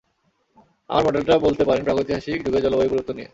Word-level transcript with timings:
আমার 0.89 1.03
মডেলটা 1.07 1.33
বলতে 1.45 1.63
পারেন 1.65 1.83
প্রাগৈতিহাসিক 1.83 2.37
যুগের 2.45 2.63
জলবায়ু 2.65 2.89
পরিবর্তন 2.89 3.15
নিয়ে! 3.17 3.29